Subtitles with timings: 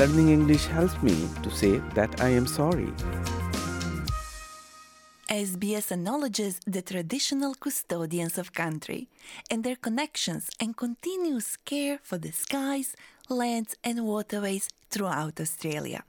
[0.00, 2.90] Learning English helps me to say that I am sorry.
[5.28, 9.10] SBS acknowledges the traditional custodians of country
[9.50, 12.96] and their connections and continuous care for the skies,
[13.28, 16.02] lands, and waterways throughout Australia.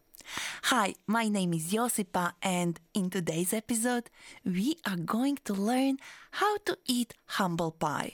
[0.72, 4.10] Hi, my name is Josipa, and in today's episode,
[4.46, 5.98] we are going to learn
[6.40, 8.14] how to eat humble pie.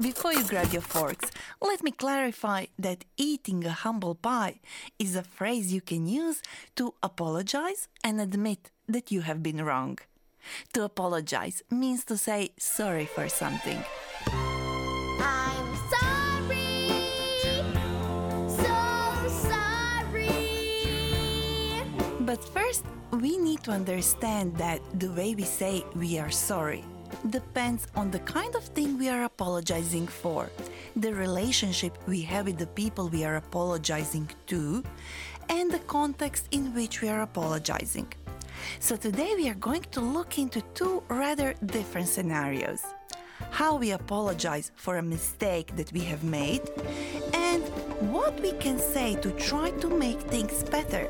[0.00, 1.30] Before you grab your forks,
[1.62, 4.60] let me clarify that eating a humble pie
[4.98, 6.42] is a phrase you can use
[6.74, 9.98] to apologize and admit that you have been wrong.
[10.74, 13.82] To apologize means to say sorry for something.
[15.18, 16.90] I'm sorry,
[18.48, 18.76] so
[19.48, 20.30] sorry.
[22.20, 26.84] But first, we need to understand that the way we say we are sorry
[27.30, 30.50] depends on the kind of thing we are apologizing for,
[30.94, 34.82] the relationship we have with the people we are apologizing to,
[35.48, 38.12] and the context in which we are apologizing.
[38.80, 42.82] So today we are going to look into two rather different scenarios.
[43.50, 46.62] How we apologize for a mistake that we have made
[47.34, 47.62] and
[48.12, 51.08] what we can say to try to make things better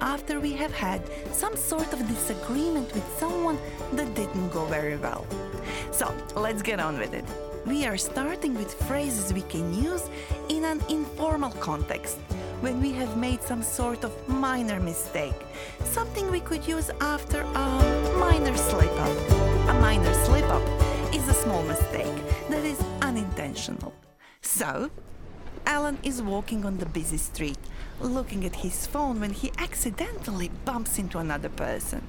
[0.00, 1.00] after we have had
[1.32, 3.58] some sort of disagreement with someone
[3.92, 5.26] that didn't go very well.
[5.90, 7.24] So let's get on with it.
[7.66, 10.08] We are starting with phrases we can use
[10.48, 12.18] in an informal context
[12.60, 15.40] when we have made some sort of minor mistake,
[15.82, 17.66] something we could use after a
[18.18, 19.16] minor slip up.
[19.68, 20.62] A minor slip up
[21.14, 22.16] is a small mistake
[22.48, 23.92] that is unintentional.
[24.42, 24.90] So,
[25.64, 27.58] Alan is walking on the busy street,
[28.00, 32.02] looking at his phone when he accidentally bumps into another person.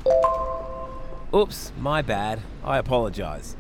[1.34, 2.40] Oops, my bad.
[2.64, 3.56] I apologize.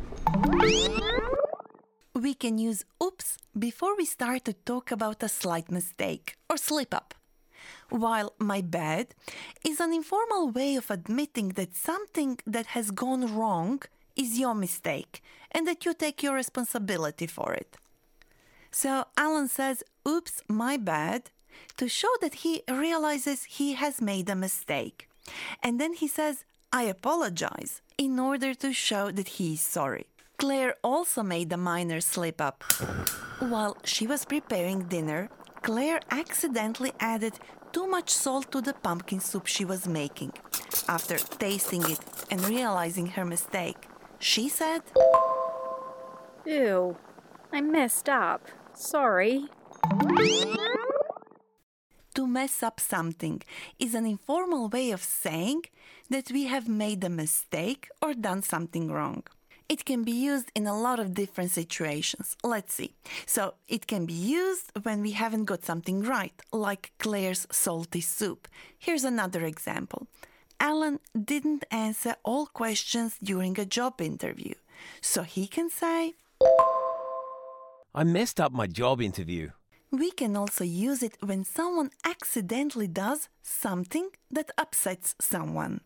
[2.14, 6.94] We can use oops before we start to talk about a slight mistake or slip
[6.94, 7.14] up.
[7.90, 9.16] While my bad
[9.66, 13.82] is an informal way of admitting that something that has gone wrong
[14.16, 15.22] is your mistake
[15.52, 17.78] and that you take your responsibility for it.
[18.72, 21.32] So Alan says, oops, my bad,
[21.78, 25.10] to show that he realizes he has made a mistake.
[25.64, 30.08] And then he says, I apologize, in order to show that he is sorry.
[30.38, 32.64] Claire also made a minor slip up.
[33.40, 35.30] While she was preparing dinner,
[35.62, 37.34] Claire accidentally added
[37.72, 40.34] too much salt to the pumpkin soup she was making.
[40.88, 43.88] After tasting it and realizing her mistake,
[44.20, 44.82] she said,
[46.46, 46.96] Ew,
[47.52, 48.48] I messed up.
[48.74, 49.46] Sorry.
[52.16, 53.42] To mess up something
[53.80, 55.64] is an informal way of saying
[56.10, 59.24] that we have made a mistake or done something wrong.
[59.70, 62.38] It can be used in a lot of different situations.
[62.44, 62.96] Let's see.
[63.26, 68.48] So, it can be used when we haven't got something right, like Claire's salty soup.
[68.80, 70.08] Here's another example
[70.60, 74.54] Alan didn't answer all questions during a job interview.
[75.02, 76.14] So, he can say,
[77.98, 79.50] I messed up my job interview.
[79.90, 85.82] We can also use it when someone accidentally does something that upsets someone.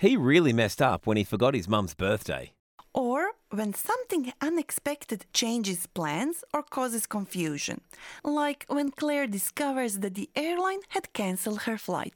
[0.00, 2.54] He really messed up when he forgot his mum's birthday.
[2.92, 7.80] Or when something unexpected changes plans or causes confusion,
[8.24, 12.14] like when Claire discovers that the airline had cancelled her flight.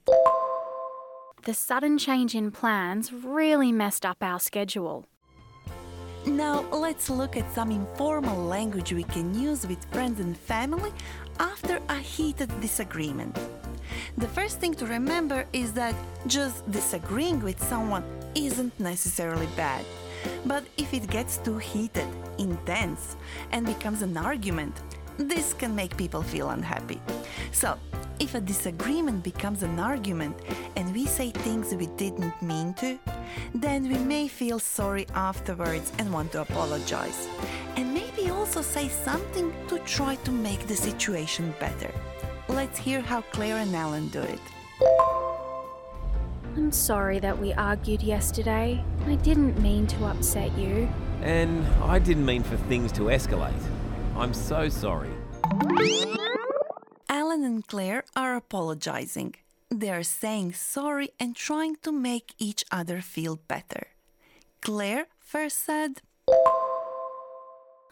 [1.45, 5.05] The sudden change in plans really messed up our schedule.
[6.29, 10.93] Now, let's look at some informal language we can use with friends and family
[11.39, 13.35] after a heated disagreement.
[14.17, 15.95] The first thing to remember is that
[16.27, 18.03] just disagreeing with someone
[18.35, 19.83] isn't necessarily bad.
[20.45, 23.15] But if it gets too heated, intense,
[23.51, 24.75] and becomes an argument,
[25.17, 27.01] this can make people feel unhappy.
[27.51, 27.77] So,
[28.19, 30.37] if a disagreement becomes an argument
[30.75, 32.99] and we say things we didn't mean to,
[33.53, 37.27] then we may feel sorry afterwards and want to apologize.
[37.77, 41.91] And maybe also say something to try to make the situation better.
[42.49, 44.39] Let's hear how Claire and Alan do it.
[46.57, 48.83] I'm sorry that we argued yesterday.
[49.05, 50.89] I didn't mean to upset you.
[51.21, 53.53] And I didn't mean for things to escalate.
[54.15, 55.09] I'm so sorry.
[57.59, 59.35] And Claire are apologizing.
[59.69, 63.87] They are saying sorry and trying to make each other feel better.
[64.61, 66.01] Claire first said,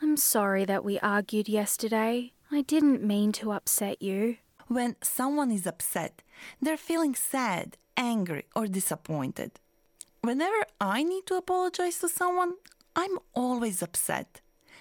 [0.02, 2.32] I'm sorry that we argued yesterday.
[2.50, 4.38] I didn't mean to upset you.
[4.70, 6.22] When someone is upset,
[6.62, 9.60] they're feeling sad, angry, or disappointed.
[10.22, 12.54] Whenever I need to apologize to someone,
[12.96, 14.40] I'm always upset.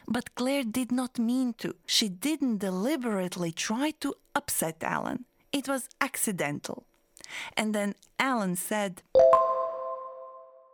[0.09, 1.75] But Claire did not mean to.
[1.87, 5.25] She didn't deliberately try to upset Alan.
[5.53, 6.85] It was accidental.
[7.57, 9.03] And then Alan said,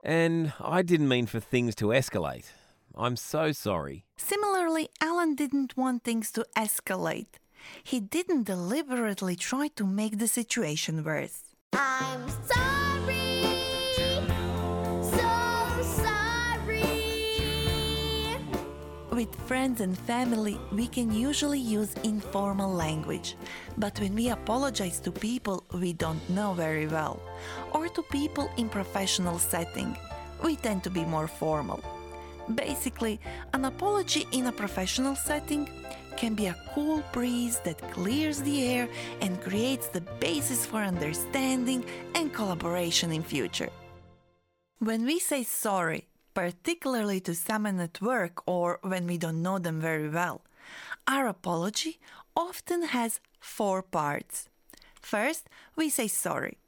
[0.05, 2.46] And I didn't mean for things to escalate.
[2.94, 4.05] I'm so sorry.
[4.17, 7.38] Similarly, Alan didn't want things to escalate.
[7.82, 11.55] He didn't deliberately try to make the situation worse.
[11.73, 12.61] I'm sorry.
[19.22, 23.36] With friends and family, we can usually use informal language.
[23.78, 27.22] But when we apologize to people we don't know very well,
[27.72, 29.96] or to people in professional setting,
[30.42, 31.84] we tend to be more formal.
[32.56, 33.20] Basically,
[33.54, 35.70] an apology in a professional setting
[36.16, 38.88] can be a cool breeze that clears the air
[39.20, 41.84] and creates the basis for understanding
[42.16, 43.70] and collaboration in future.
[44.80, 49.81] When we say sorry, particularly to someone at work or when we don't know them
[49.81, 50.43] very well,
[51.06, 51.99] our apology
[52.37, 54.49] often has four parts.
[55.00, 56.58] First, we say sorry.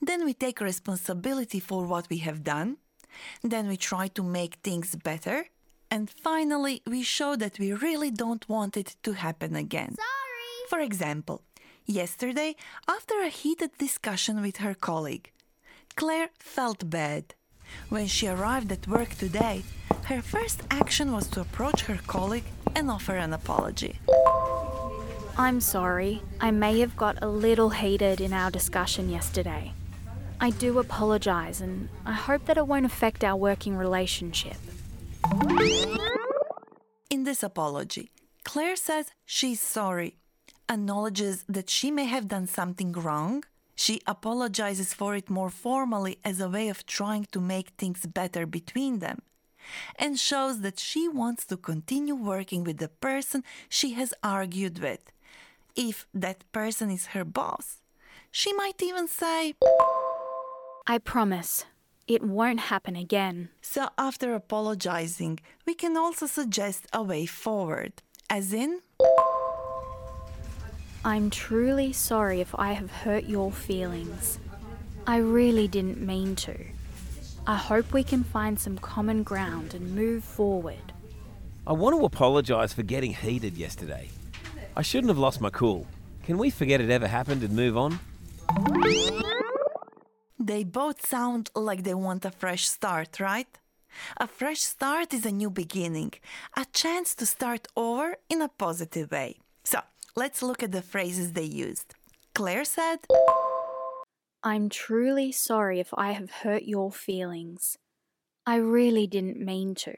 [0.00, 2.76] Then we take responsibility for what we have done.
[3.42, 5.46] Then we try to make things better.
[5.90, 9.94] And finally, we show that we really don't want it to happen again.
[9.94, 10.68] Sorry.
[10.68, 11.42] For example,
[11.86, 12.56] yesterday,
[12.88, 15.30] after a heated discussion with her colleague,
[15.94, 17.34] Claire felt bad.
[17.88, 19.62] When she arrived at work today,
[20.04, 23.98] her first action was to approach her colleague and offer an apology.
[25.38, 26.22] I'm sorry.
[26.40, 29.72] I may have got a little heated in our discussion yesterday.
[30.40, 34.56] I do apologise and I hope that it won't affect our working relationship.
[37.10, 38.10] In this apology,
[38.44, 40.16] Claire says she's sorry,
[40.68, 43.44] acknowledges that she may have done something wrong.
[43.76, 48.46] She apologizes for it more formally as a way of trying to make things better
[48.46, 49.20] between them,
[49.98, 55.12] and shows that she wants to continue working with the person she has argued with.
[55.76, 57.82] If that person is her boss,
[58.30, 59.54] she might even say,
[60.86, 61.66] I promise,
[62.06, 63.50] it won't happen again.
[63.60, 67.92] So, after apologizing, we can also suggest a way forward,
[68.30, 68.80] as in,
[71.06, 74.40] I'm truly sorry if I have hurt your feelings.
[75.06, 76.56] I really didn't mean to.
[77.46, 80.92] I hope we can find some common ground and move forward.
[81.64, 84.08] I want to apologise for getting heated yesterday.
[84.76, 85.86] I shouldn't have lost my cool.
[86.24, 88.00] Can we forget it ever happened and move on?
[90.40, 93.52] They both sound like they want a fresh start, right?
[94.16, 96.14] A fresh start is a new beginning,
[96.56, 99.36] a chance to start over in a positive way.
[99.62, 99.80] So,
[100.16, 101.94] let's look at the phrases they used.
[102.34, 102.98] Claire said,
[104.42, 107.76] I'm truly sorry if I have hurt your feelings.
[108.46, 109.94] I really didn't mean to.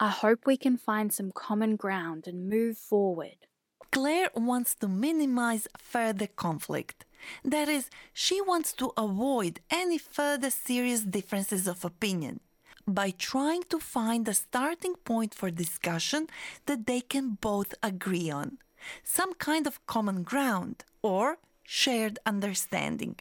[0.00, 3.46] I hope we can find some common ground and move forward.
[3.92, 7.04] Claire wants to minimize further conflict.
[7.44, 12.40] That is, she wants to avoid any further serious differences of opinion
[12.86, 16.28] by trying to find a starting point for discussion
[16.66, 18.58] that they can both agree on,
[19.04, 23.16] some kind of common ground or shared understanding.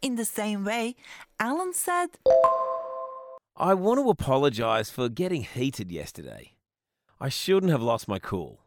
[0.00, 0.96] In the same way,
[1.38, 2.08] Alan said,
[3.56, 6.54] I want to apologise for getting heated yesterday.
[7.20, 8.60] I shouldn't have lost my cool.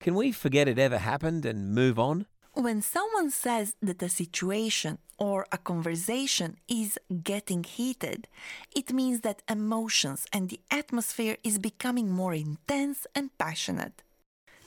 [0.00, 2.26] Can we forget it ever happened and move on?
[2.54, 8.26] When someone says that a situation or a conversation is getting heated,
[8.74, 14.02] it means that emotions and the atmosphere is becoming more intense and passionate.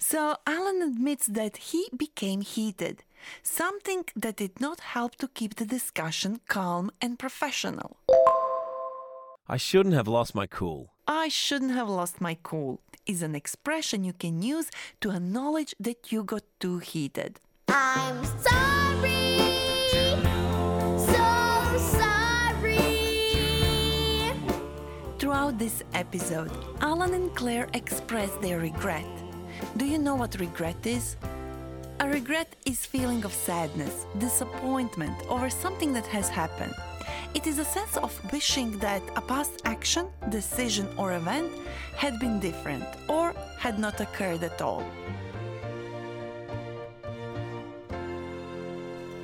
[0.05, 3.03] So Alan admits that he became heated,
[3.41, 7.95] something that did not help to keep the discussion calm and professional.
[9.47, 10.91] I shouldn't have lost my cool.
[11.07, 14.69] I shouldn't have lost my cool is an expression you can use
[14.99, 17.39] to acknowledge that you got too heated.
[17.69, 19.39] I'm sorry.
[20.99, 21.23] So
[21.97, 22.77] sorry.
[25.17, 29.22] Throughout this episode, Alan and Claire express their regret.
[29.77, 31.15] Do you know what regret is?
[31.99, 36.75] A regret is feeling of sadness, disappointment over something that has happened.
[37.33, 41.51] It is a sense of wishing that a past action, decision, or event
[41.95, 44.83] had been different or had not occurred at all.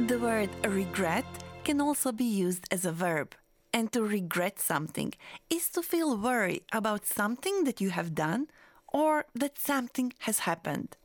[0.07, 1.25] The word regret
[1.63, 3.35] can also be used as a verb.
[3.71, 5.13] And to regret something
[5.49, 8.47] is to feel worry about something that you have done
[8.91, 10.95] or that something has happened.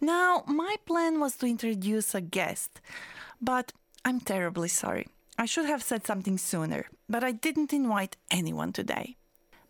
[0.00, 2.80] Now, my plan was to introduce a guest,
[3.40, 3.72] but
[4.04, 5.06] I'm terribly sorry.
[5.38, 9.16] I should have said something sooner, but I didn't invite anyone today.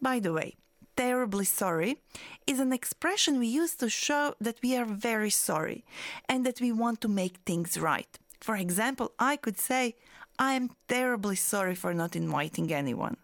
[0.02, 0.56] By the way,
[0.96, 1.98] terribly sorry
[2.46, 5.84] is an expression we use to show that we are very sorry
[6.28, 8.18] and that we want to make things right.
[8.40, 9.94] For example, I could say,
[10.38, 13.16] I am terribly sorry for not inviting anyone.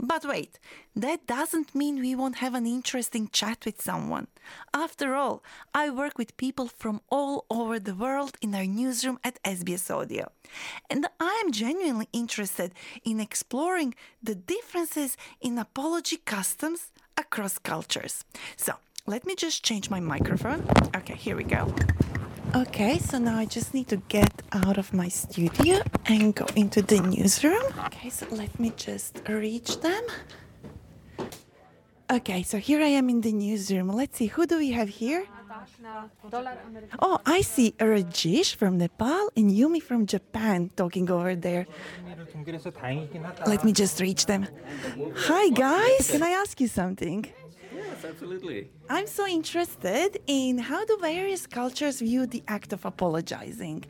[0.00, 0.60] But wait,
[0.94, 4.28] that doesn't mean we won't have an interesting chat with someone.
[4.72, 5.42] After all,
[5.74, 10.30] I work with people from all over the world in our newsroom at SBS Audio.
[10.88, 18.24] And I am genuinely interested in exploring the differences in apology customs across cultures.
[18.56, 18.74] So,
[19.06, 20.64] let me just change my microphone.
[20.94, 21.74] Okay, here we go.
[22.54, 26.80] Okay, so now I just need to get out of my studio and go into
[26.80, 27.62] the newsroom.
[27.86, 30.02] Okay, so let me just reach them.
[32.10, 33.88] Okay, so here I am in the newsroom.
[33.90, 35.26] Let's see, who do we have here?
[37.00, 41.66] Oh, I see Rajesh from Nepal and Yumi from Japan talking over there.
[43.46, 44.46] Let me just reach them.
[45.16, 46.10] Hi, guys.
[46.10, 47.26] Can I ask you something?
[47.98, 48.70] Yes, absolutely.
[48.88, 53.84] I'm so interested in how do various cultures view the act of apologizing.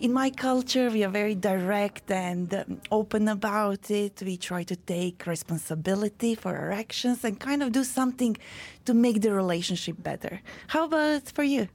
[0.00, 4.20] In my culture, we are very direct and um, open about it.
[4.20, 8.36] We try to take responsibility for our actions and kind of do something
[8.84, 10.40] to make the relationship better.
[10.66, 11.68] How about for you?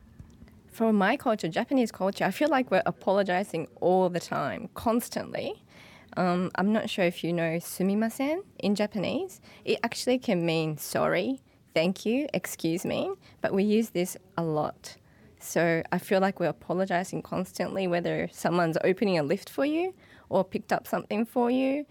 [0.68, 5.64] For my culture, Japanese culture, I feel like we're apologizing all the time, constantly.
[6.18, 9.40] Um, I'm not sure if you know sumimasen in Japanese.
[9.64, 11.42] It actually can mean sorry,
[11.78, 14.96] thank you, excuse me, but we use this a lot.
[15.40, 19.94] So I feel like we're apologizing constantly, whether someone's opening a lift for you
[20.30, 21.86] or picked up something for you.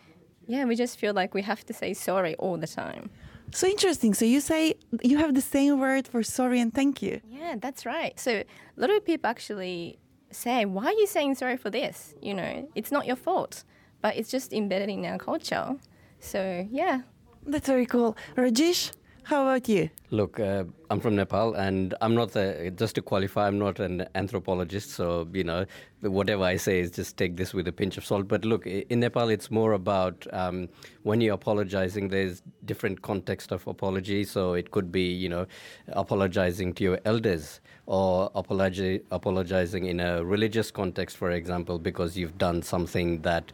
[0.49, 3.11] Yeah, we just feel like we have to say sorry all the time.
[3.53, 4.13] So interesting.
[4.13, 7.21] So you say you have the same word for sorry and thank you.
[7.31, 8.19] Yeah, that's right.
[8.19, 8.45] So a
[8.77, 10.01] lot of people actually
[10.33, 12.13] say, Why are you saying sorry for this?
[12.21, 13.63] You know, it's not your fault,
[14.03, 15.77] but it's just embedded in our culture.
[16.19, 17.03] So, yeah.
[17.47, 18.17] That's very cool.
[18.37, 18.91] Rajesh,
[19.27, 19.91] how about you?
[20.13, 23.49] Look, uh, I'm from Nepal, and I'm not a, just to qualify.
[23.49, 25.67] I'm not an anthropologist, so you know,
[26.01, 28.29] whatever I say is just take this with a pinch of salt.
[28.29, 30.69] But look, in Nepal, it's more about um,
[31.03, 32.11] when you're apologizing.
[32.11, 35.47] There's different context of apology, so it could be you know,
[35.89, 42.39] apologizing to your elders or apologi- apologizing in a religious context, for example, because you've
[42.39, 43.51] done something that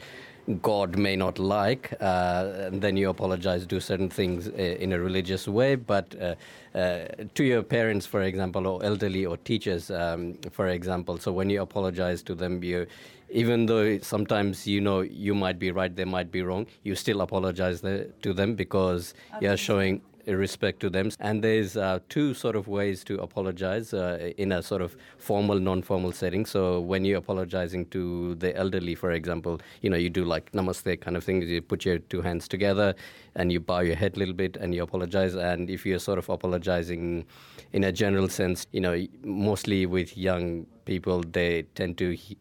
[0.61, 4.99] God may not like, uh, and then you apologize, do certain things uh, in a
[4.99, 5.77] religious way.
[5.77, 6.35] But uh,
[6.77, 11.49] uh, to your parents, for example, or elderly or teachers, um, for example, so when
[11.49, 12.87] you apologize to them, you,
[13.31, 17.21] even though sometimes you know you might be right, they might be wrong, you still
[17.21, 21.11] apologize to them because you're showing respect to them.
[21.21, 25.59] And there's uh, two sort of ways to apologize uh, in a sort of formal,
[25.59, 26.47] non-formal setting.
[26.47, 31.00] So when you're apologizing to the elderly, for example, you know, you do like namaste
[31.00, 31.43] kind of thing.
[31.43, 32.95] You put your two hands together
[33.35, 35.35] and you bow your head a little bit and you apologize.
[35.35, 37.25] And if you're sort of apologizing
[37.73, 42.38] in a general sense, you know, mostly with young people, they tend to he-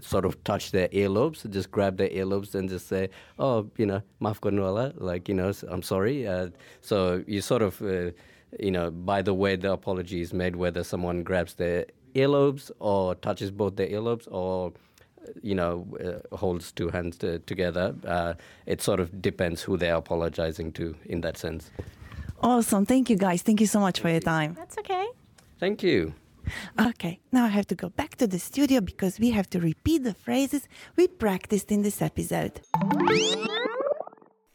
[0.00, 4.02] sort of touch their earlobes, just grab their earlobes and just say, "Oh, you know,
[4.20, 6.26] maaf karno like you know, I'm sorry.
[6.26, 6.48] Uh,
[6.80, 8.10] so you sort of, uh,
[8.58, 13.14] you know, by the way the apology is made, whether someone grabs their earlobes or
[13.14, 14.72] touches both their earlobes or
[15.42, 17.94] you know, uh, holds two hands to, together.
[18.06, 18.34] Uh,
[18.66, 21.70] it sort of depends who they're apologizing to in that sense.
[22.40, 22.86] Awesome.
[22.86, 23.42] Thank you, guys.
[23.42, 24.54] Thank you so much for your time.
[24.54, 25.06] That's okay.
[25.58, 26.14] Thank you.
[26.80, 30.04] Okay, now I have to go back to the studio because we have to repeat
[30.04, 32.60] the phrases we practiced in this episode.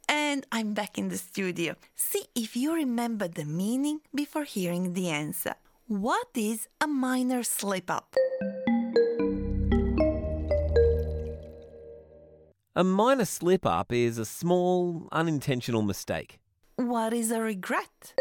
[0.07, 1.75] And I'm back in the studio.
[1.95, 5.55] See if you remember the meaning before hearing the answer.
[5.87, 8.15] What is a minor slip up?
[12.75, 16.39] A minor slip up is a small, unintentional mistake.
[16.77, 18.13] What is a regret?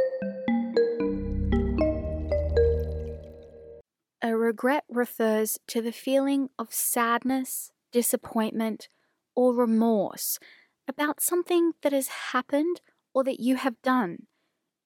[4.30, 8.88] A regret refers to the feeling of sadness, disappointment,
[9.34, 10.38] or remorse
[10.86, 12.80] about something that has happened
[13.12, 14.28] or that you have done.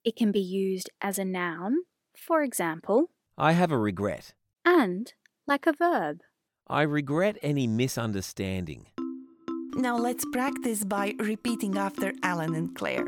[0.03, 1.81] It can be used as a noun,
[2.17, 4.33] for example, I have a regret.
[4.65, 5.13] and
[5.47, 6.21] like a verb.
[6.67, 8.87] I regret any misunderstanding.
[9.75, 13.05] Now let's practice by repeating after Alan and Claire.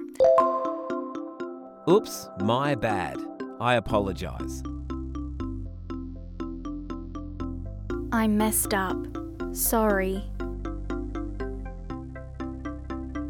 [1.89, 3.17] Oops, my bad.
[3.59, 4.63] I apologize.
[8.17, 8.97] I messed up.
[9.53, 10.25] Sorry.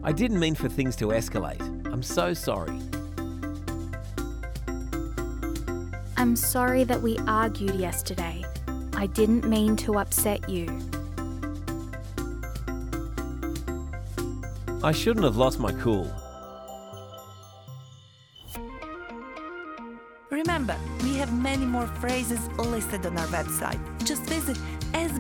[0.05, 1.61] I didn't mean for things to escalate.
[1.93, 2.79] I'm so sorry.
[6.17, 8.45] I'm sorry that we argued yesterday.
[8.95, 10.69] I didn't mean to upset you.
[14.85, 16.09] I shouldn't have lost my cool.
[20.31, 23.81] Remember, we have many more phrases listed on our website.
[24.05, 24.57] Just visit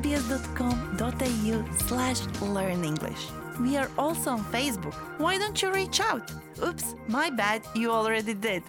[0.07, 3.29] sbs.com.au slash learn English.
[3.61, 4.95] We are also on Facebook.
[5.19, 6.31] Why don't you reach out?
[6.65, 8.63] Oops, my bad, you already did.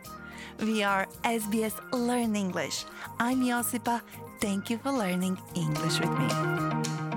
[0.59, 2.85] We are SBS Learn English.
[3.19, 4.01] I'm Josipa.
[4.39, 6.27] Thank you for learning English with me.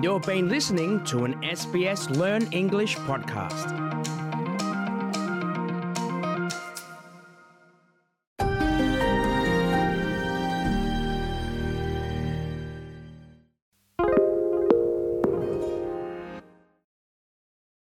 [0.01, 3.90] You've been listening to an SBS Learn English podcast.